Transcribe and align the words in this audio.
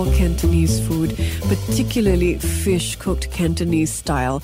Adore 0.00 0.14
Cantonese 0.14 0.86
food, 0.86 1.14
particularly 1.42 2.38
fish 2.38 2.96
cooked 2.96 3.30
Cantonese 3.32 3.92
style. 3.92 4.40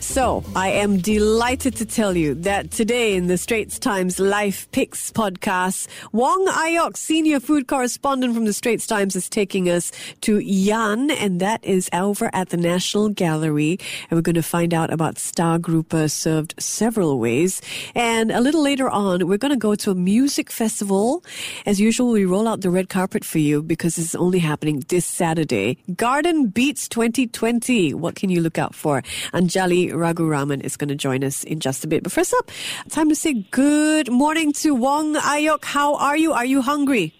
So 0.00 0.42
I 0.56 0.70
am 0.70 0.98
delighted 0.98 1.76
to 1.76 1.84
tell 1.84 2.16
you 2.16 2.34
that 2.36 2.70
today 2.70 3.14
in 3.14 3.26
the 3.26 3.36
Straits 3.36 3.78
Times 3.78 4.18
Life 4.18 4.70
Picks 4.72 5.10
podcast, 5.10 5.88
Wong 6.12 6.46
Ayok, 6.46 6.96
senior 6.96 7.38
food 7.38 7.68
correspondent 7.68 8.34
from 8.34 8.46
the 8.46 8.54
Straits 8.54 8.86
Times, 8.86 9.14
is 9.14 9.28
taking 9.28 9.68
us 9.68 9.92
to 10.22 10.38
Yan, 10.38 11.10
and 11.10 11.38
that 11.40 11.62
is 11.62 11.90
over 11.92 12.30
at 12.32 12.48
the 12.48 12.56
National 12.56 13.10
Gallery. 13.10 13.78
And 14.08 14.16
we're 14.16 14.22
going 14.22 14.34
to 14.36 14.42
find 14.42 14.72
out 14.72 14.90
about 14.90 15.18
star 15.18 15.58
grouper 15.58 16.08
served 16.08 16.54
several 16.58 17.18
ways. 17.18 17.60
And 17.94 18.30
a 18.30 18.40
little 18.40 18.62
later 18.62 18.88
on, 18.88 19.26
we're 19.28 19.38
going 19.38 19.52
to 19.52 19.58
go 19.58 19.74
to 19.74 19.90
a 19.90 19.94
music 19.94 20.50
festival. 20.50 21.22
As 21.66 21.78
usual, 21.78 22.10
we 22.12 22.24
roll 22.24 22.48
out 22.48 22.62
the 22.62 22.70
red 22.70 22.88
carpet 22.88 23.22
for 23.22 23.38
you 23.38 23.62
because 23.62 23.98
it's 23.98 24.14
only 24.14 24.38
happening 24.38 24.80
this 24.94 25.04
Saturday. 25.04 25.76
Garden 25.96 26.46
Beats 26.46 26.88
2020. 26.88 27.94
What 27.94 28.14
can 28.14 28.30
you 28.30 28.40
look 28.40 28.58
out 28.58 28.76
for? 28.76 29.02
Anjali 29.32 29.90
Raguraman 29.90 30.62
is 30.62 30.76
going 30.76 30.86
to 30.86 30.94
join 30.94 31.24
us 31.24 31.42
in 31.42 31.58
just 31.58 31.82
a 31.82 31.88
bit. 31.88 32.04
But 32.04 32.12
first 32.12 32.32
up, 32.38 32.48
time 32.90 33.08
to 33.08 33.16
say 33.16 33.32
good 33.50 34.08
morning 34.08 34.52
to 34.62 34.72
Wong 34.72 35.16
Ayok. 35.16 35.64
How 35.64 35.96
are 35.96 36.16
you? 36.16 36.32
Are 36.32 36.44
you 36.44 36.62
hungry? 36.62 37.12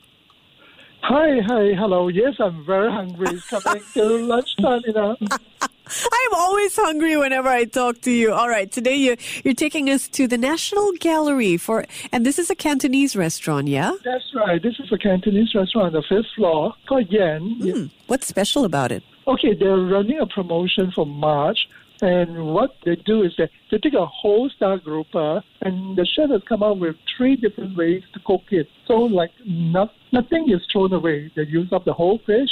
Hi, 1.03 1.41
hi, 1.45 1.75
hello. 1.77 2.07
Yes, 2.07 2.35
I'm 2.39 2.65
very 2.65 2.93
hungry. 2.93 3.31
It's 3.31 3.49
coming 3.51 3.83
to 3.95 4.05
lunchtime, 4.05 4.83
you 4.87 4.93
know. 4.93 5.17
I'm 6.13 6.35
always 6.35 6.77
hungry 6.77 7.17
whenever 7.17 7.49
I 7.49 7.65
talk 7.65 8.01
to 8.03 8.11
you. 8.11 8.33
All 8.33 8.49
right, 8.49 8.71
today 8.71 8.97
you 8.97 9.17
you're 9.45 9.55
taking 9.55 9.91
us 9.91 10.09
to 10.09 10.27
the 10.27 10.39
National 10.39 10.93
Gallery 10.93 11.57
for, 11.57 11.85
and 12.11 12.25
this 12.25 12.39
is 12.39 12.49
a 12.49 12.55
Cantonese 12.55 13.15
restaurant, 13.15 13.69
yeah? 13.69 13.93
That's 14.05 14.35
right. 14.35 14.63
This 14.63 14.79
is 14.81 14.91
a 14.93 14.99
Cantonese 14.99 15.55
restaurant 15.55 15.89
on 15.89 15.93
the 15.93 16.03
fifth 16.09 16.31
floor 16.37 16.75
called 16.89 17.11
Yan. 17.11 17.57
Hmm. 17.61 17.87
What's 18.07 18.27
special 18.27 18.65
about 18.65 18.93
it? 18.93 19.03
Okay, 19.27 19.55
they're 19.55 19.77
running 19.77 20.19
a 20.21 20.27
promotion 20.27 20.91
for 20.95 21.07
March. 21.07 21.59
And 22.03 22.49
what 22.53 22.77
they 22.85 22.97
do 22.97 23.23
is 23.23 23.33
that 23.39 23.51
they 23.71 23.79
take 23.79 23.95
a 23.95 24.05
whole 24.05 24.51
star 24.51 24.79
grouper 24.79 25.43
and 25.63 25.97
the 25.97 26.05
chef 26.05 26.29
has 26.29 26.43
come 26.47 26.63
up 26.63 26.79
with 26.79 26.97
three 27.17 27.37
different 27.37 27.77
ways 27.77 28.03
to 28.13 28.21
cook 28.27 28.43
it. 28.51 28.67
So 28.87 28.95
like 28.95 29.31
not, 29.47 29.93
nothing 30.13 30.51
is 30.51 30.61
thrown 30.71 30.93
away. 30.93 31.31
They 31.37 31.45
use 31.45 31.73
up 31.73 31.85
the 31.85 31.93
whole 31.95 32.19
fish, 32.27 32.51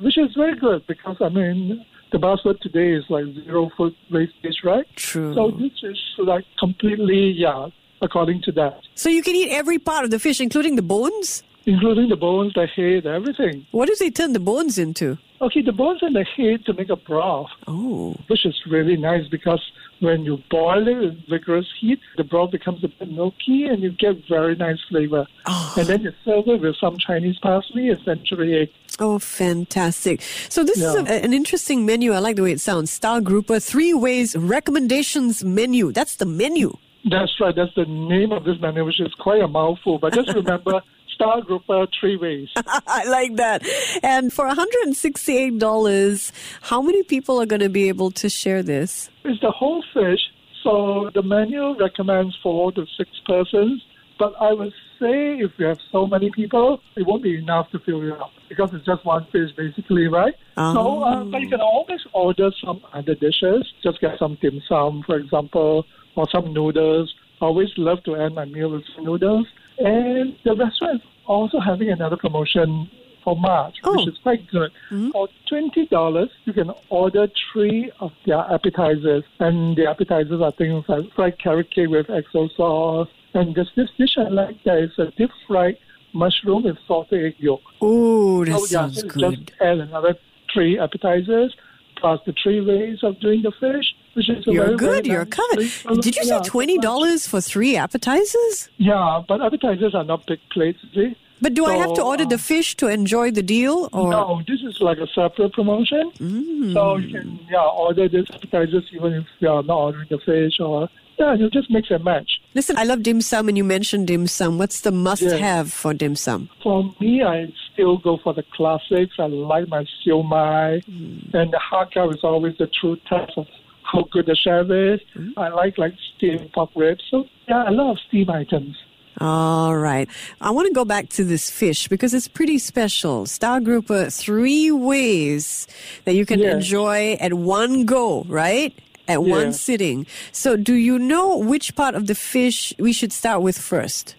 which 0.00 0.16
is 0.16 0.34
very 0.34 0.56
good 0.56 0.86
because 0.86 1.16
I 1.20 1.28
mean 1.28 1.84
the 2.16 2.26
buzzword 2.26 2.60
today 2.60 2.92
is 2.92 3.04
like 3.10 3.26
zero 3.34 3.70
food 3.76 3.94
wastage, 4.10 4.60
right? 4.64 4.86
True. 4.96 5.34
So 5.34 5.50
this 5.50 5.72
is 5.82 5.98
like 6.18 6.44
completely 6.58 7.32
yeah, 7.32 7.68
according 8.00 8.40
to 8.42 8.52
that. 8.52 8.80
So 8.94 9.10
you 9.10 9.22
can 9.22 9.34
eat 9.34 9.50
every 9.50 9.78
part 9.78 10.04
of 10.04 10.10
the 10.10 10.18
fish, 10.18 10.40
including 10.40 10.76
the 10.76 10.82
bones? 10.82 11.42
Including 11.66 12.08
the 12.08 12.16
bones, 12.16 12.54
the 12.54 12.66
head, 12.66 13.06
everything. 13.06 13.66
What 13.72 13.88
do 13.88 13.96
they 13.98 14.10
turn 14.10 14.32
the 14.32 14.40
bones 14.40 14.78
into? 14.78 15.18
Okay, 15.42 15.60
the 15.60 15.72
bones 15.72 16.02
and 16.02 16.16
the 16.16 16.24
head 16.24 16.64
to 16.64 16.72
make 16.72 16.88
a 16.88 16.96
broth. 16.96 17.50
Oh. 17.66 18.16
which 18.28 18.46
is 18.46 18.54
really 18.66 18.96
nice 18.96 19.28
because 19.28 19.60
when 20.00 20.24
you 20.24 20.38
boil 20.50 20.86
it 20.88 20.94
with 20.94 21.28
vigorous 21.28 21.66
heat, 21.78 22.00
the 22.16 22.24
broth 22.24 22.50
becomes 22.50 22.82
a 22.84 22.88
bit 22.88 23.10
milky 23.10 23.64
and 23.64 23.82
you 23.82 23.90
get 23.90 24.16
very 24.28 24.54
nice 24.56 24.78
flavor. 24.88 25.26
Ah. 25.46 25.74
And 25.76 25.86
then 25.86 26.02
you 26.02 26.12
serve 26.24 26.48
it 26.48 26.60
with 26.60 26.76
some 26.76 26.96
Chinese 26.98 27.38
parsley 27.38 27.90
and 27.90 28.00
century 28.04 28.62
egg. 28.62 28.70
Oh, 28.98 29.18
fantastic. 29.18 30.22
So 30.48 30.64
this 30.64 30.78
is 30.78 30.94
a, 30.94 31.24
an 31.24 31.34
interesting 31.34 31.84
menu. 31.84 32.12
I 32.12 32.18
like 32.18 32.36
the 32.36 32.42
way 32.42 32.52
it 32.52 32.60
sounds. 32.60 32.90
Star 32.90 33.20
Grouper, 33.20 33.60
three 33.60 33.92
ways 33.92 34.34
recommendations 34.36 35.44
menu. 35.44 35.92
That's 35.92 36.16
the 36.16 36.24
menu. 36.26 36.76
That's 37.08 37.32
right, 37.40 37.54
that's 37.54 37.74
the 37.76 37.84
name 37.84 38.32
of 38.32 38.44
this 38.44 38.56
menu, 38.60 38.84
which 38.84 39.00
is 39.00 39.14
quite 39.14 39.40
a 39.40 39.46
mouthful. 39.46 39.98
But 39.98 40.14
just 40.14 40.34
remember, 40.34 40.82
Star 41.14 41.40
Grouper 41.42 41.86
three 42.00 42.16
ways. 42.16 42.48
I 42.56 43.04
like 43.04 43.36
that. 43.36 43.64
And 44.02 44.32
for 44.32 44.48
$168, 44.48 46.32
how 46.62 46.82
many 46.82 47.02
people 47.04 47.40
are 47.40 47.46
going 47.46 47.60
to 47.60 47.68
be 47.68 47.88
able 47.88 48.10
to 48.12 48.28
share 48.28 48.62
this? 48.62 49.08
It's 49.24 49.40
the 49.40 49.52
whole 49.52 49.84
fish, 49.94 50.20
so 50.64 51.10
the 51.14 51.22
menu 51.22 51.78
recommends 51.78 52.36
four 52.42 52.72
to 52.72 52.84
six 52.96 53.10
persons. 53.26 53.82
But 54.18 54.34
I 54.40 54.52
would 54.52 54.72
say 54.98 55.38
if 55.38 55.52
you 55.58 55.66
have 55.66 55.78
so 55.92 56.06
many 56.06 56.30
people, 56.30 56.80
it 56.96 57.06
won't 57.06 57.22
be 57.22 57.36
enough 57.36 57.70
to 57.72 57.78
fill 57.80 58.02
you 58.02 58.14
up 58.14 58.30
because 58.48 58.70
it's 58.72 58.86
just 58.86 59.04
one 59.04 59.26
fish 59.30 59.50
basically, 59.56 60.08
right? 60.08 60.34
So, 60.74 61.02
uh, 61.02 61.24
but 61.24 61.42
you 61.42 61.48
can 61.50 61.60
always 61.60 62.00
order 62.14 62.50
some 62.64 62.80
other 62.94 63.14
dishes. 63.14 63.70
Just 63.82 64.00
get 64.00 64.18
some 64.18 64.38
dim 64.40 64.62
sum, 64.68 65.02
for 65.04 65.16
example, 65.16 65.84
or 66.14 66.26
some 66.30 66.52
noodles. 66.54 67.14
I 67.42 67.44
always 67.46 67.68
love 67.76 68.02
to 68.04 68.14
end 68.14 68.34
my 68.34 68.46
meal 68.46 68.70
with 68.70 68.84
noodles. 69.00 69.46
And 69.78 70.34
the 70.44 70.54
restaurant 70.56 71.02
is 71.02 71.08
also 71.26 71.60
having 71.60 71.90
another 71.90 72.16
promotion 72.16 72.88
for 73.22 73.36
March, 73.36 73.74
Oh. 73.84 73.96
which 73.96 74.08
is 74.08 74.18
quite 74.22 74.46
good. 74.50 74.70
For 75.12 75.28
twenty 75.48 75.84
dollars, 75.86 76.30
you 76.46 76.52
can 76.54 76.70
order 76.88 77.28
three 77.52 77.90
of 78.00 78.12
their 78.24 78.38
appetizers, 78.38 79.24
and 79.40 79.76
the 79.76 79.86
appetizers 79.90 80.40
are 80.40 80.52
things 80.52 80.84
like 80.88 81.12
fried 81.14 81.38
carrot 81.38 81.70
cake 81.70 81.88
with 81.90 82.06
XO 82.06 82.48
sauce, 82.56 83.08
and 83.36 83.54
there's 83.54 83.70
this 83.76 83.90
dish 83.98 84.16
I 84.18 84.28
like 84.28 84.62
that 84.64 84.78
is 84.78 84.98
a 84.98 85.06
deep 85.18 85.30
fried 85.46 85.76
mushroom 86.12 86.64
with 86.64 86.78
salted 86.88 87.24
egg 87.26 87.34
yolk. 87.38 87.62
Oh, 87.80 88.44
that 88.44 88.52
So, 88.52 88.58
yeah, 88.64 88.66
sounds 88.66 89.00
so 89.00 89.08
good. 89.08 89.46
Just 89.46 89.60
add 89.60 89.78
another 89.78 90.14
three 90.52 90.78
appetizers 90.78 91.54
plus 92.00 92.20
the 92.26 92.34
three 92.42 92.60
ways 92.60 92.98
of 93.02 93.18
doing 93.20 93.42
the 93.42 93.52
fish, 93.52 93.86
which 94.14 94.28
is 94.28 94.44
You're 94.46 94.64
very, 94.64 94.76
good. 94.76 95.04
very 95.04 95.08
You're 95.14 95.24
nice 95.24 95.82
covered. 95.82 96.02
Did 96.02 96.16
you 96.16 96.24
say 96.24 96.40
twenty 96.44 96.78
dollars 96.78 97.26
for 97.26 97.40
three 97.40 97.76
appetizers? 97.76 98.68
Yeah, 98.78 99.22
but 99.28 99.40
appetizers 99.40 99.94
are 99.94 100.04
not 100.04 100.26
big 100.26 100.40
plates, 100.52 100.78
see. 100.94 101.16
But 101.40 101.52
do 101.52 101.66
I 101.66 101.74
have 101.76 101.90
to 101.90 101.96
So, 102.02 102.06
order 102.06 102.24
the 102.24 102.36
uh, 102.36 102.38
fish 102.52 102.76
to 102.76 102.86
enjoy 102.88 103.30
the 103.30 103.42
deal, 103.42 103.90
or 103.92 104.10
No, 104.10 104.40
this 104.48 104.60
is 104.62 104.80
like 104.80 104.96
a 104.98 105.06
separate 105.08 105.52
promotion. 105.52 106.10
Mm. 106.18 106.72
So 106.72 106.96
you 106.96 107.12
can 107.12 107.38
yeah 107.50 107.60
order 107.84 108.08
this 108.08 108.26
appetizers 108.30 108.84
even 108.92 109.12
if 109.12 109.26
you 109.40 109.48
are 109.48 109.62
not 109.62 109.76
ordering 109.76 110.08
the 110.08 110.18
fish 110.18 110.58
or 110.60 110.88
yeah 111.18 111.34
you 111.34 111.50
just 111.50 111.70
mix 111.70 111.90
and 111.90 112.02
match. 112.04 112.30
Listen? 112.56 112.76
I 112.76 112.84
love 112.84 113.02
dim 113.02 113.20
sum, 113.20 113.48
and 113.48 113.56
you 113.56 113.62
mentioned 113.62 114.08
dim 114.08 114.26
sum. 114.26 114.58
What's 114.58 114.80
the 114.80 114.90
must-have 114.90 115.72
for 115.72 115.94
dim 115.94 116.16
sum? 116.16 116.48
For 116.62 116.82
me, 117.00 117.22
I 117.22 117.46
still 117.72 117.98
go 117.98 118.18
for 118.24 118.34
the 118.34 118.42
classics. 118.54 119.14
I 119.18 119.26
like 119.26 119.68
my 119.68 119.84
siu 120.02 120.22
mai, 120.24 120.80
hmm. 120.84 121.36
and 121.36 121.52
the 121.52 121.60
gow 121.94 122.10
is 122.10 122.24
always 122.24 122.56
the 122.58 122.66
true 122.80 122.96
test 123.08 123.32
of 123.36 123.46
how 123.84 124.02
good 124.10 124.26
the 124.26 124.34
chef 124.34 124.66
is. 124.70 125.00
Hmm. 125.14 125.38
I 125.38 125.48
like 125.50 125.78
like 125.78 125.94
steamed 126.16 126.50
pork 126.52 126.70
ribs. 126.74 127.04
So 127.10 127.24
yeah, 127.48 127.68
a 127.68 127.72
lot 127.72 127.92
of 127.92 127.98
steam 128.08 128.28
items. 128.30 128.76
All 129.18 129.76
right. 129.76 130.08
I 130.42 130.50
want 130.50 130.66
to 130.68 130.74
go 130.74 130.84
back 130.84 131.08
to 131.10 131.24
this 131.24 131.48
fish 131.50 131.88
because 131.88 132.12
it's 132.12 132.28
pretty 132.28 132.58
special. 132.58 133.24
Star 133.24 133.60
Grouper, 133.60 134.10
three 134.10 134.70
ways 134.70 135.66
that 136.04 136.14
you 136.14 136.26
can 136.26 136.40
Yes. 136.40 136.56
enjoy 136.56 137.16
at 137.18 137.32
one 137.32 137.86
go, 137.86 138.24
right? 138.28 138.74
At 139.08 139.22
one 139.22 139.52
sitting. 139.52 140.06
So, 140.32 140.56
do 140.56 140.74
you 140.74 140.98
know 140.98 141.36
which 141.36 141.76
part 141.76 141.94
of 141.94 142.06
the 142.06 142.14
fish 142.14 142.74
we 142.78 142.92
should 142.92 143.12
start 143.12 143.42
with 143.42 143.58
first? 143.58 144.16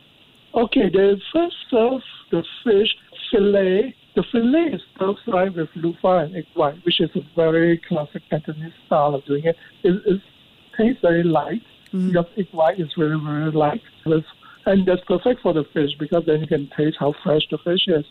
Okay, 0.53 0.89
the 0.89 1.19
first 1.33 1.55
serve 1.69 2.01
the 2.31 2.43
fish 2.63 2.95
fillet. 3.31 3.95
The 4.15 4.23
fillet 4.31 4.73
is 4.73 4.81
fried 4.97 5.55
with 5.55 5.69
loofah 5.75 6.19
and 6.19 6.35
egg 6.35 6.47
white, 6.53 6.83
which 6.85 6.99
is 6.99 7.09
a 7.15 7.21
very 7.35 7.77
classic 7.77 8.23
Cantonese 8.29 8.73
style 8.85 9.13
of 9.13 9.25
doing 9.25 9.43
it. 9.43 9.55
It, 9.83 10.01
it 10.05 10.21
tastes 10.75 11.01
very 11.01 11.23
light 11.23 11.61
mm-hmm. 11.87 12.07
because 12.07 12.25
egg 12.37 12.47
white 12.51 12.79
is 12.79 12.91
very, 12.97 13.19
very 13.19 13.51
light. 13.51 13.81
And 14.65 14.85
that's 14.85 15.03
perfect 15.05 15.41
for 15.41 15.53
the 15.53 15.63
fish 15.65 15.91
because 15.99 16.25
then 16.25 16.41
you 16.41 16.47
can 16.47 16.67
taste 16.75 16.97
how 16.99 17.13
fresh 17.23 17.47
the 17.49 17.57
fish 17.59 17.87
is. 17.87 18.05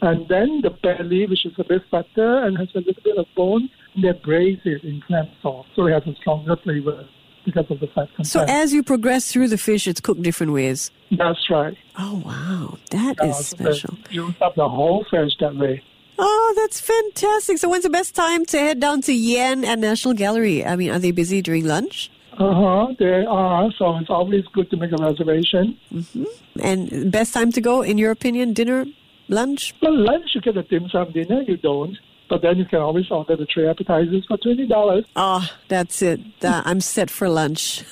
And 0.00 0.28
then 0.28 0.60
the 0.60 0.70
belly, 0.70 1.26
which 1.26 1.44
is 1.46 1.54
a 1.58 1.64
bit 1.64 1.82
fatter 1.90 2.44
and 2.44 2.56
has 2.58 2.68
a 2.74 2.78
little 2.78 3.02
bit 3.02 3.16
of 3.16 3.26
bone, 3.34 3.70
they 4.00 4.12
braise 4.12 4.58
it 4.64 4.84
in 4.84 5.00
clam 5.06 5.28
sauce. 5.42 5.66
So 5.74 5.86
it 5.86 5.92
has 5.92 6.06
a 6.06 6.14
stronger 6.20 6.56
flavor 6.56 7.04
because 7.44 7.70
of 7.70 7.80
the 7.80 7.86
fat 7.88 8.08
content. 8.16 8.26
So, 8.26 8.44
as 8.48 8.72
you 8.72 8.82
progress 8.82 9.30
through 9.30 9.48
the 9.48 9.58
fish, 9.58 9.86
it's 9.86 10.00
cooked 10.00 10.22
different 10.22 10.52
ways. 10.52 10.90
That's 11.16 11.38
right. 11.48 11.76
Oh, 11.98 12.22
wow. 12.24 12.78
That 12.90 13.20
Uh, 13.20 13.26
is 13.26 13.46
special. 13.46 13.96
Use 14.10 14.34
up 14.40 14.54
the 14.56 14.68
whole 14.68 15.04
fish 15.10 15.32
that 15.40 15.54
way. 15.54 15.82
Oh, 16.18 16.54
that's 16.56 16.80
fantastic. 16.80 17.58
So, 17.58 17.68
when's 17.68 17.84
the 17.84 17.90
best 17.90 18.14
time 18.14 18.44
to 18.46 18.58
head 18.58 18.80
down 18.80 19.00
to 19.02 19.12
Yan 19.12 19.64
at 19.64 19.78
National 19.78 20.14
Gallery? 20.14 20.64
I 20.64 20.74
mean, 20.74 20.90
are 20.90 20.98
they 20.98 21.12
busy 21.12 21.40
during 21.40 21.64
lunch? 21.66 22.10
Uh 22.38 22.52
huh. 22.52 22.94
They 22.98 23.24
are. 23.24 23.70
So 23.78 23.96
it's 23.96 24.10
always 24.10 24.44
good 24.52 24.68
to 24.70 24.76
make 24.76 24.92
a 24.92 24.96
reservation. 25.02 25.78
Mm-hmm. 25.94 26.24
And 26.60 27.10
best 27.10 27.32
time 27.32 27.50
to 27.52 27.60
go, 27.62 27.80
in 27.82 27.96
your 27.96 28.10
opinion, 28.10 28.52
dinner, 28.52 28.84
lunch? 29.28 29.72
Well, 29.80 29.96
lunch 29.96 30.30
you 30.34 30.40
get 30.42 30.56
a 30.56 30.62
dim 30.62 30.88
sum 30.90 31.12
dinner. 31.12 31.42
You 31.42 31.56
don't. 31.56 31.96
But 32.28 32.42
then 32.42 32.58
you 32.58 32.64
can 32.64 32.80
always 32.80 33.10
order 33.10 33.36
the 33.36 33.46
three 33.46 33.68
appetizers 33.68 34.24
for 34.26 34.36
twenty 34.38 34.66
dollars. 34.66 35.04
Oh, 35.14 35.48
that's 35.68 36.02
it. 36.02 36.20
I'm 36.42 36.80
set 36.80 37.10
for 37.10 37.28
lunch. 37.28 37.84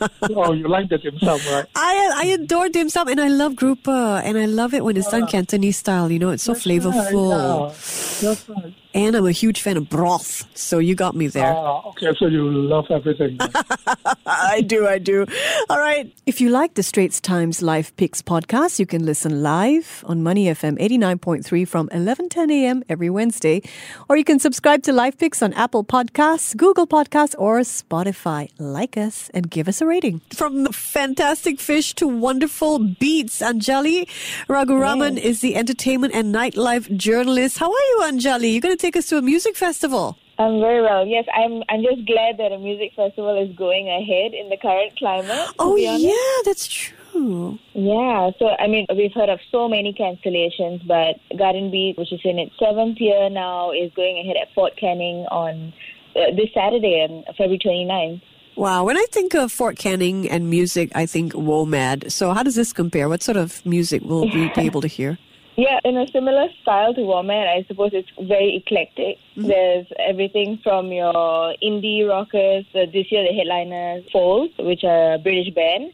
oh, 0.34 0.52
you 0.52 0.68
like 0.68 0.88
the 0.88 0.98
dim 0.98 1.18
sum, 1.18 1.38
right? 1.50 1.66
I 1.76 2.12
I 2.16 2.24
adore 2.24 2.68
dim 2.68 2.88
sum 2.88 3.08
and 3.08 3.20
I 3.20 3.28
love 3.28 3.54
grouper 3.54 4.20
and 4.24 4.36
I 4.38 4.46
love 4.46 4.74
it 4.74 4.84
when 4.84 4.96
it's 4.96 5.10
done 5.10 5.24
ah. 5.24 5.26
Cantonese 5.26 5.76
style. 5.76 6.10
You 6.10 6.18
know, 6.18 6.30
it's 6.30 6.42
so 6.42 6.54
flavorful. 6.54 7.68
Yeah, 7.68 8.28
that's 8.28 8.48
right. 8.48 8.74
And 8.94 9.16
I'm 9.16 9.26
a 9.26 9.32
huge 9.32 9.62
fan 9.62 9.78
of 9.78 9.88
broth, 9.88 10.46
so 10.54 10.78
you 10.78 10.94
got 10.94 11.16
me 11.16 11.26
there. 11.26 11.54
Ah, 11.54 11.80
okay, 11.88 12.12
so 12.18 12.26
you 12.26 12.50
love 12.50 12.90
everything. 12.90 13.38
I 14.26 14.60
do, 14.60 14.86
I 14.86 14.98
do. 14.98 15.24
All 15.70 15.78
right. 15.78 16.12
If 16.26 16.42
you 16.42 16.50
like 16.50 16.74
the 16.74 16.82
Straits 16.82 17.18
Times 17.18 17.62
Life 17.62 17.96
Picks 17.96 18.20
podcast, 18.20 18.78
you 18.78 18.84
can 18.84 19.06
listen 19.06 19.42
live 19.42 20.04
on 20.06 20.22
Money 20.22 20.44
FM 20.46 20.78
89.3 20.78 21.66
from 21.66 21.88
11:10 21.88 22.50
a.m. 22.52 22.82
every 22.90 23.08
Wednesday, 23.08 23.62
or 24.10 24.16
you 24.16 24.24
can 24.24 24.38
subscribe 24.38 24.82
to 24.82 24.92
Life 24.92 25.16
Picks 25.16 25.42
on 25.42 25.54
Apple 25.54 25.84
Podcasts, 25.84 26.54
Google 26.54 26.86
Podcasts, 26.86 27.34
or 27.38 27.60
Spotify. 27.60 28.50
Like 28.58 28.98
us 28.98 29.30
and 29.32 29.50
give 29.50 29.68
us 29.68 29.80
a 29.80 29.86
rating. 29.86 30.20
From 30.34 30.64
the 30.64 30.72
fantastic 30.72 31.60
fish 31.60 31.94
to 31.94 32.06
wonderful 32.06 32.78
beats, 32.78 33.40
Anjali 33.40 34.06
Raguraman 34.48 35.16
is 35.18 35.40
the 35.40 35.56
entertainment 35.56 36.12
and 36.14 36.34
nightlife 36.34 36.94
journalist. 36.96 37.56
How 37.58 37.72
are 37.72 37.86
you, 37.90 38.00
Anjali? 38.04 38.52
You're 38.52 38.60
going 38.60 38.76
to 38.76 38.81
take 38.82 38.96
us 38.96 39.06
to 39.06 39.16
a 39.16 39.22
music 39.22 39.56
festival. 39.56 40.18
I'm 40.38 40.60
very 40.60 40.82
well. 40.82 41.06
Yes, 41.06 41.24
I'm. 41.34 41.62
I'm 41.68 41.82
just 41.82 42.04
glad 42.06 42.38
that 42.38 42.52
a 42.52 42.58
music 42.58 42.92
festival 42.96 43.40
is 43.40 43.54
going 43.56 43.88
ahead 43.88 44.34
in 44.34 44.48
the 44.48 44.56
current 44.56 44.96
climate. 44.98 45.48
Oh, 45.58 45.76
yeah, 45.76 46.42
that's 46.44 46.66
true. 46.66 47.58
Yeah. 47.74 48.30
So 48.38 48.48
I 48.58 48.66
mean, 48.66 48.86
we've 48.96 49.12
heard 49.12 49.28
of 49.28 49.40
so 49.50 49.68
many 49.68 49.92
cancellations, 49.92 50.86
but 50.86 51.20
Garden 51.36 51.70
Beat, 51.70 51.96
which 51.98 52.12
is 52.12 52.20
in 52.24 52.38
its 52.38 52.52
seventh 52.58 52.98
year 52.98 53.30
now, 53.30 53.70
is 53.70 53.92
going 53.94 54.18
ahead 54.18 54.36
at 54.40 54.52
Fort 54.54 54.76
Canning 54.76 55.26
on 55.30 55.72
uh, 56.16 56.34
this 56.34 56.48
Saturday, 56.54 57.06
on 57.08 57.24
February 57.36 57.58
29th. 57.58 58.22
Wow, 58.54 58.84
when 58.84 58.98
I 58.98 59.06
think 59.10 59.34
of 59.34 59.50
Fort 59.50 59.78
Canning 59.78 60.28
and 60.28 60.50
music, 60.50 60.92
I 60.94 61.06
think 61.06 61.32
WOMAD. 61.32 62.12
So, 62.12 62.32
how 62.32 62.42
does 62.42 62.54
this 62.54 62.72
compare? 62.72 63.08
What 63.08 63.22
sort 63.22 63.38
of 63.38 63.64
music 63.64 64.02
will 64.02 64.28
we 64.30 64.48
be 64.54 64.60
able 64.68 64.82
to 64.82 64.88
hear? 64.88 65.18
Yeah, 65.56 65.80
in 65.84 65.98
a 65.98 66.08
similar 66.08 66.48
style 66.62 66.94
to 66.94 67.00
WOMAD, 67.00 67.46
I 67.46 67.64
suppose 67.68 67.90
it's 67.92 68.08
very 68.18 68.56
eclectic. 68.56 69.18
There's 69.36 69.86
everything 69.98 70.58
from 70.62 70.90
your 70.90 71.54
indie 71.62 72.08
rockers. 72.08 72.64
Uh, 72.74 72.86
this 72.90 73.12
year, 73.12 73.22
the 73.28 73.36
headliners, 73.36 74.04
Foals, 74.10 74.50
which 74.58 74.82
are 74.82 75.14
a 75.14 75.18
British 75.18 75.52
band, 75.54 75.92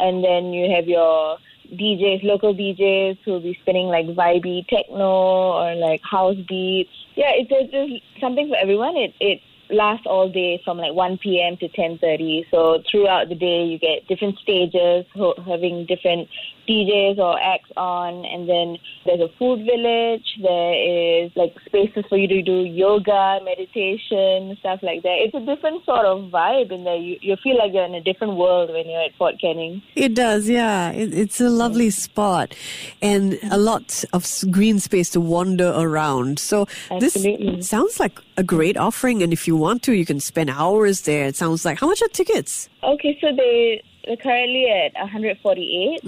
and 0.00 0.22
then 0.22 0.52
you 0.52 0.70
have 0.74 0.86
your 0.86 1.38
DJs, 1.72 2.24
local 2.24 2.54
DJs 2.54 3.18
who 3.24 3.32
will 3.32 3.40
be 3.40 3.56
spinning 3.62 3.86
like 3.86 4.06
vibey 4.06 4.66
techno 4.68 5.08
or 5.08 5.74
like 5.76 6.02
house 6.02 6.36
beats. 6.46 6.90
Yeah, 7.14 7.30
it's, 7.30 7.50
it's 7.50 7.72
just 7.72 8.20
something 8.20 8.48
for 8.48 8.56
everyone. 8.56 8.96
It 8.96 9.14
it 9.18 9.40
lasts 9.70 10.06
all 10.06 10.28
day 10.28 10.60
from 10.64 10.78
like 10.78 10.92
1 10.92 11.18
p.m. 11.18 11.56
to 11.58 11.68
10:30. 11.68 12.50
So 12.50 12.82
throughout 12.90 13.28
the 13.28 13.34
day, 13.34 13.64
you 13.64 13.78
get 13.78 14.06
different 14.08 14.38
stages 14.38 15.06
ho- 15.14 15.40
having 15.46 15.86
different 15.86 16.28
DJs 16.70 17.18
or 17.18 17.40
acts 17.40 17.70
on, 17.76 18.24
and 18.24 18.48
then 18.48 18.78
there's 19.04 19.20
a 19.20 19.28
food 19.38 19.64
village. 19.66 20.26
There 20.40 21.24
is 21.24 21.32
like 21.34 21.54
spaces 21.66 22.04
for 22.08 22.16
you 22.16 22.28
to 22.28 22.42
do 22.42 22.60
yoga, 22.64 23.40
meditation, 23.44 24.56
stuff 24.60 24.80
like 24.82 25.02
that. 25.02 25.16
It's 25.24 25.34
a 25.34 25.40
different 25.40 25.84
sort 25.84 26.06
of 26.06 26.30
vibe 26.30 26.70
in 26.70 26.84
there. 26.84 26.96
You 26.96 27.18
you 27.20 27.36
feel 27.42 27.58
like 27.58 27.72
you're 27.72 27.84
in 27.84 27.94
a 27.94 28.00
different 28.00 28.36
world 28.36 28.70
when 28.70 28.88
you're 28.88 29.02
at 29.02 29.14
Fort 29.16 29.34
Canning. 29.40 29.82
It 29.96 30.14
does, 30.14 30.48
yeah. 30.48 30.90
It, 30.90 31.12
it's 31.12 31.40
a 31.40 31.50
lovely 31.50 31.90
spot 31.90 32.54
and 33.02 33.38
a 33.50 33.58
lot 33.58 34.04
of 34.12 34.26
green 34.50 34.78
space 34.78 35.10
to 35.10 35.20
wander 35.20 35.72
around. 35.76 36.38
So, 36.38 36.66
Absolutely. 36.90 37.56
this 37.56 37.68
sounds 37.68 37.98
like 37.98 38.18
a 38.36 38.42
great 38.42 38.76
offering. 38.76 39.22
And 39.22 39.32
if 39.32 39.48
you 39.48 39.56
want 39.56 39.82
to, 39.84 39.92
you 39.92 40.06
can 40.06 40.20
spend 40.20 40.50
hours 40.50 41.02
there. 41.02 41.26
It 41.26 41.36
sounds 41.36 41.64
like, 41.64 41.78
how 41.80 41.88
much 41.88 42.02
are 42.02 42.08
tickets? 42.08 42.68
Okay, 42.82 43.18
so 43.20 43.34
they 43.34 43.82
they're 44.06 44.16
currently 44.16 44.66
at 44.68 44.94
148, 44.94 46.04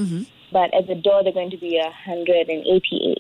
but 0.53 0.73
at 0.75 0.87
the 0.87 0.95
door 0.95 1.23
they're 1.23 1.33
going 1.33 1.51
to 1.51 1.57
be 1.57 1.79
188. 1.79 3.19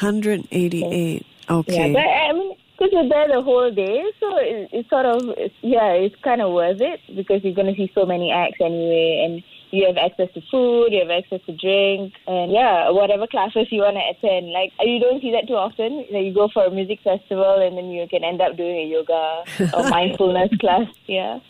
188. 0.00 1.26
Okay. 1.48 1.74
Yeah, 1.74 1.92
but 1.92 2.00
I 2.00 2.32
mean, 2.32 2.56
because 2.72 2.92
you're 2.92 3.08
there 3.08 3.28
the 3.28 3.42
whole 3.42 3.70
day, 3.70 4.04
so 4.20 4.36
it, 4.36 4.68
it's 4.72 4.90
sort 4.90 5.06
of 5.06 5.22
it's, 5.38 5.54
yeah, 5.62 5.92
it's 5.92 6.16
kind 6.22 6.42
of 6.42 6.52
worth 6.52 6.80
it 6.80 7.00
because 7.14 7.42
you're 7.44 7.54
going 7.54 7.72
to 7.72 7.76
see 7.76 7.90
so 7.94 8.04
many 8.04 8.30
acts 8.32 8.58
anyway, 8.60 9.24
and 9.24 9.42
you 9.70 9.86
have 9.86 9.96
access 9.96 10.32
to 10.34 10.40
food, 10.50 10.88
you 10.92 11.00
have 11.00 11.10
access 11.10 11.40
to 11.46 11.56
drink, 11.56 12.14
and 12.26 12.52
yeah, 12.52 12.90
whatever 12.90 13.26
classes 13.26 13.66
you 13.70 13.82
want 13.82 13.96
to 13.96 14.02
attend. 14.10 14.52
Like 14.52 14.72
uh, 14.80 14.84
you 14.84 15.00
don't 15.00 15.20
see 15.20 15.32
that 15.32 15.46
too 15.46 15.54
often. 15.54 16.06
Like, 16.10 16.24
you 16.24 16.34
go 16.34 16.48
for 16.52 16.64
a 16.64 16.70
music 16.70 17.00
festival, 17.02 17.60
and 17.60 17.76
then 17.76 17.90
you 17.90 18.06
can 18.08 18.24
end 18.24 18.40
up 18.40 18.56
doing 18.56 18.76
a 18.76 18.86
yoga 18.86 19.44
or 19.74 19.90
mindfulness 19.90 20.50
class. 20.60 20.86
Yeah. 21.06 21.40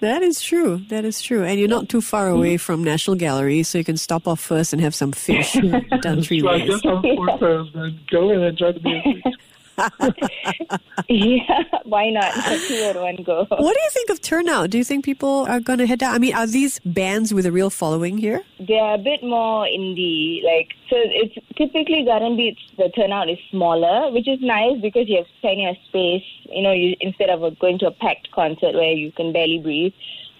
That 0.00 0.22
is 0.22 0.40
true. 0.40 0.78
That 0.88 1.04
is 1.04 1.20
true. 1.20 1.44
And 1.44 1.58
you're 1.58 1.68
not 1.68 1.88
too 1.88 2.00
far 2.00 2.26
mm-hmm. 2.26 2.36
away 2.36 2.56
from 2.56 2.84
National 2.84 3.16
Gallery, 3.16 3.62
so 3.62 3.78
you 3.78 3.84
can 3.84 3.96
stop 3.96 4.26
off 4.28 4.40
first 4.40 4.72
and 4.72 4.82
have 4.82 4.94
some 4.94 5.12
fish 5.12 5.52
done 6.00 6.22
three 6.22 6.40
so 6.40 6.48
I 6.48 6.56
ways. 6.56 6.68
get 6.68 6.82
some 6.82 7.02
food 7.02 7.30
first, 7.38 7.72
then 7.74 8.00
go 8.10 8.30
and 8.30 8.44
enjoy 8.44 8.72
the 8.72 8.80
music. 8.80 9.24
yeah, 11.08 11.62
why 11.84 12.10
not? 12.10 12.32
Two 12.68 12.92
one 12.94 13.22
go. 13.22 13.46
What 13.48 13.74
do 13.74 13.80
you 13.80 13.90
think 13.90 14.10
of 14.10 14.20
turnout? 14.20 14.70
Do 14.70 14.78
you 14.78 14.84
think 14.84 15.04
people 15.04 15.46
are 15.48 15.60
going 15.60 15.78
to 15.78 15.86
head 15.86 16.02
out? 16.02 16.14
I 16.14 16.18
mean, 16.18 16.34
are 16.34 16.46
these 16.46 16.78
bands 16.80 17.32
with 17.34 17.46
a 17.46 17.52
real 17.52 17.70
following 17.70 18.18
here? 18.18 18.42
They're 18.58 18.94
a 18.94 18.98
bit 18.98 19.22
more 19.22 19.64
indie. 19.64 20.44
Like 20.44 20.74
so, 20.90 20.96
it's 20.98 21.34
typically 21.56 22.04
garden 22.04 22.36
beats. 22.36 22.60
The 22.76 22.90
turnout 22.90 23.28
is 23.28 23.38
smaller, 23.50 24.10
which 24.12 24.28
is 24.28 24.38
nice 24.40 24.80
because 24.80 25.08
you 25.08 25.18
have 25.18 25.26
plenty 25.40 25.66
of 25.66 25.76
space. 25.88 26.24
You 26.50 26.62
know, 26.62 26.72
you 26.72 26.96
instead 27.00 27.30
of 27.30 27.58
going 27.58 27.78
to 27.80 27.86
a 27.86 27.92
packed 27.92 28.30
concert 28.32 28.74
where 28.74 28.92
you 28.92 29.12
can 29.12 29.32
barely 29.32 29.58
breathe. 29.58 29.94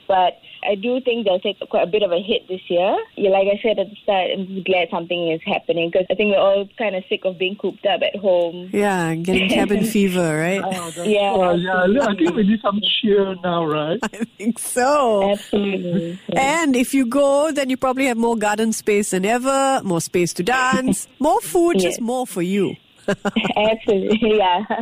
But 0.09 0.41
I 0.69 0.75
do 0.77 1.01
think 1.01 1.25
they'll 1.27 1.41
take 1.41 1.59
quite 1.71 1.83
a 1.83 1.91
bit 1.91 2.03
of 2.03 2.13
a 2.13 2.21
hit 2.21 2.47
this 2.49 2.61
year. 2.69 2.97
Yeah, 3.17 3.31
like 3.31 3.49
I 3.49 3.61
said 3.63 3.79
at 3.79 3.91
the 3.91 3.97
start, 4.03 4.31
I'm 4.33 4.47
just 4.47 4.67
glad 4.67 4.89
something 4.91 5.31
is 5.33 5.41
happening 5.45 5.91
because 5.91 6.07
I 6.11 6.15
think 6.15 6.31
we're 6.31 6.41
all 6.41 6.69
kind 6.79 6.95
of 6.95 7.05
sick 7.09 7.21
of 7.25 7.39
being 7.39 7.57
cooped 7.57 7.85
up 7.87 8.01
at 8.03 8.17
home. 8.21 8.71
Yeah, 8.73 9.15
getting 9.17 9.49
cabin 9.49 9.85
fever, 9.95 10.39
right? 10.39 10.63
Oh, 10.65 11.03
Yeah, 11.05 11.33
uh, 11.33 11.55
yeah, 11.87 12.07
I 12.07 12.15
think 12.15 12.35
we 12.37 12.45
need 12.45 12.61
some 12.61 12.81
cheer 13.01 13.35
now, 13.43 13.65
right? 13.67 13.99
I 14.03 14.25
think 14.39 14.59
so. 14.59 15.31
Absolutely. 15.33 16.19
Yeah. 16.29 16.63
And 16.63 16.77
if 16.77 16.95
you 16.95 17.07
go, 17.07 17.51
then 17.53 17.69
you 17.71 17.77
probably 17.77 18.07
have 18.07 18.17
more 18.17 18.37
garden 18.37 18.73
space 18.73 19.11
than 19.11 19.25
ever, 19.25 19.81
more 19.85 20.01
space 20.01 20.33
to 20.35 20.43
dance, 20.43 21.09
more 21.19 21.41
food, 21.41 21.79
just 21.79 22.01
more 22.01 22.27
for 22.27 22.43
you. 22.43 22.77
Absolutely. 23.57 24.39
Yeah. 24.39 24.65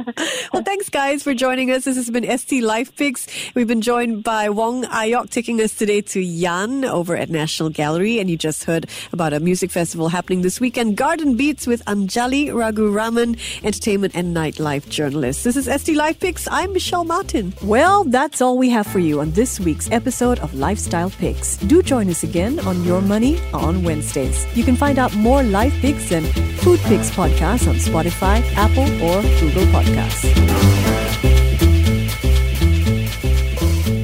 Well, 0.53 0.65
thanks, 0.65 0.89
guys, 0.89 1.23
for 1.23 1.33
joining 1.33 1.71
us. 1.71 1.85
This 1.85 1.97
has 1.97 2.11
been 2.11 2.27
ST 2.39 2.63
Life 2.63 2.95
Picks. 2.97 3.27
We've 3.55 3.69
been 3.69 3.81
joined 3.81 4.25
by 4.25 4.49
Wong 4.49 4.83
Ayok 4.85 5.31
taking 5.31 5.61
us 5.61 5.75
today 5.77 6.01
to 6.03 6.21
Yan 6.21 6.85
over 6.85 7.17
at 7.17 7.31
National 7.31 7.71
Gallery. 7.71 8.19
And 8.19 8.29
you 8.29 8.37
just 8.37 8.65
heard 8.65 8.87
about 9.13 9.33
a 9.33 9.39
music 9.39 9.71
festival 9.71 10.09
happening 10.09 10.43
this 10.43 10.61
weekend, 10.61 10.97
Garden 10.97 11.37
Beats 11.37 11.67
with 11.69 11.85
Anjali 11.85 12.49
Raguraman, 12.49 13.39
entertainment 13.65 14.15
and 14.17 14.37
nightlife 14.37 14.89
journalist. 14.89 15.45
This 15.45 15.57
is 15.57 15.67
ST 15.67 15.97
Life 15.97 16.19
Picks. 16.19 16.49
I'm 16.51 16.73
Michelle 16.73 17.05
Martin. 17.05 17.55
Well, 17.63 18.05
that's 18.05 18.43
all 18.43 18.59
we 18.59 18.71
have 18.71 18.87
for 18.89 18.99
you 18.99 19.21
on 19.21 19.31
this 19.33 19.61
week's 19.61 19.91
episode 19.93 20.41
of 20.41 20.53
Lifestyle 20.55 21.11
Picks. 21.11 21.59
Do 21.59 21.81
join 21.83 22.11
us 22.11 22.25
again 22.25 22.59
on 22.61 22.83
Your 22.85 23.01
Money 23.01 23.41
on 23.55 23.85
Wednesdays. 23.85 24.45
You 24.57 24.65
can 24.65 24.75
find 24.77 24.99
out 24.99 25.15
more 25.15 25.43
life 25.45 25.75
picks 25.81 26.11
and 26.11 26.27
food 26.61 26.81
picks 26.81 27.11
podcasts 27.11 27.69
on 27.69 27.77
Spotify, 28.11 28.43
Apple, 28.57 28.85
or 29.05 29.23
Google 29.41 29.67
Podcasts. 29.73 30.35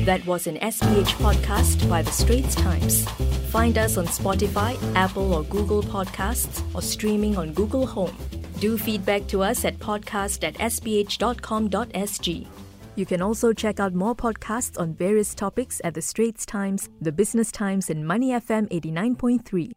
That 0.05 0.25
was 0.25 0.47
an 0.47 0.57
SPH 0.59 1.17
podcast 1.17 1.89
by 1.89 2.03
The 2.03 2.13
Straits 2.13 2.55
Times. 2.55 3.05
Find 3.51 3.77
us 3.77 3.97
on 3.97 4.07
Spotify, 4.07 4.77
Apple 4.95 5.35
or 5.35 5.43
Google 5.45 5.83
Podcasts, 5.83 6.63
or 6.75 6.83
streaming 6.83 7.37
on 7.37 7.53
Google 7.53 7.87
Home. 7.87 8.17
Do 8.61 8.79
feedback 8.79 9.27
to 9.29 9.43
us 9.43 9.65
at 9.65 9.79
podcast 9.79 10.45
at 10.45 10.55
sph.com.sg. 10.55 12.47
You 12.95 13.05
can 13.05 13.21
also 13.21 13.53
check 13.53 13.81
out 13.81 13.93
more 13.93 14.15
podcasts 14.15 14.81
on 14.81 14.95
various 14.95 15.35
topics 15.35 15.81
at 15.85 15.95
The 15.95 16.01
Straits 16.03 16.47
Times, 16.47 16.89
The 17.01 17.13
Business 17.13 17.51
Times, 17.51 17.91
and 17.91 18.07
Money 18.07 18.31
FM 18.31 18.69
89.3. 18.71 19.75